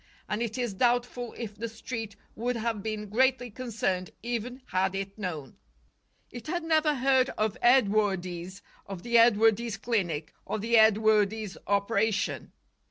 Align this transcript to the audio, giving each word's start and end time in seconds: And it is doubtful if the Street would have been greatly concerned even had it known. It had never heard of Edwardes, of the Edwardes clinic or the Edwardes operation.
And 0.27 0.41
it 0.41 0.57
is 0.57 0.73
doubtful 0.73 1.35
if 1.37 1.55
the 1.55 1.69
Street 1.69 2.15
would 2.35 2.55
have 2.55 2.81
been 2.81 3.07
greatly 3.07 3.51
concerned 3.51 4.09
even 4.23 4.63
had 4.69 4.95
it 4.95 5.15
known. 5.15 5.57
It 6.31 6.47
had 6.47 6.63
never 6.63 6.95
heard 6.95 7.29
of 7.37 7.55
Edwardes, 7.61 8.63
of 8.87 9.03
the 9.03 9.19
Edwardes 9.19 9.77
clinic 9.77 10.33
or 10.43 10.57
the 10.57 10.75
Edwardes 10.75 11.55
operation. 11.67 12.51